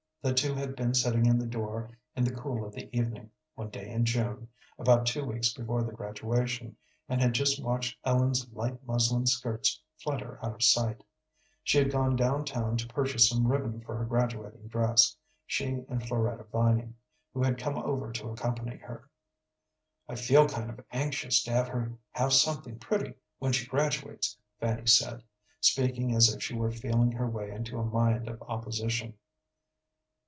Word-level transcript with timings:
The 0.23 0.35
two 0.35 0.53
had 0.53 0.75
been 0.75 0.93
sitting 0.93 1.25
in 1.25 1.39
the 1.39 1.47
door 1.47 1.97
in 2.15 2.23
the 2.23 2.35
cool 2.35 2.63
of 2.63 2.73
the 2.75 2.95
evening, 2.95 3.31
one 3.55 3.71
day 3.71 3.89
in 3.89 4.05
June, 4.05 4.49
about 4.77 5.07
two 5.07 5.23
weeks 5.25 5.51
before 5.51 5.81
the 5.81 5.93
graduation, 5.93 6.77
and 7.09 7.19
had 7.19 7.33
just 7.33 7.59
watched 7.59 7.97
Ellen's 8.03 8.47
light 8.51 8.85
muslin 8.85 9.25
skirts 9.25 9.81
flutter 9.97 10.37
out 10.45 10.53
of 10.53 10.61
sight. 10.61 11.03
She 11.63 11.79
had 11.79 11.91
gone 11.91 12.15
down 12.15 12.45
town 12.45 12.77
to 12.77 12.87
purchase 12.87 13.27
some 13.29 13.47
ribbon 13.47 13.81
for 13.81 13.97
her 13.97 14.05
graduating 14.05 14.67
dress 14.67 15.17
she 15.47 15.85
and 15.89 16.03
Floretta 16.07 16.43
Vining, 16.51 16.93
who 17.33 17.41
had 17.41 17.57
come 17.57 17.79
over 17.79 18.11
to 18.11 18.29
accompany 18.29 18.77
her. 18.77 19.09
"I 20.07 20.13
feel 20.13 20.47
kind 20.47 20.69
of 20.69 20.85
anxious 20.91 21.41
to 21.45 21.51
have 21.51 21.67
her 21.69 21.93
have 22.11 22.31
something 22.31 22.77
pretty 22.77 23.15
when 23.39 23.53
she 23.53 23.65
graduates," 23.65 24.37
Fanny 24.59 24.85
said, 24.85 25.23
speaking 25.61 26.13
as 26.15 26.31
if 26.31 26.43
she 26.43 26.53
were 26.53 26.69
feeling 26.69 27.11
her 27.13 27.27
way 27.27 27.49
into 27.49 27.79
a 27.79 27.83
mind 27.83 28.27
of 28.27 28.39
opposition. 28.43 29.15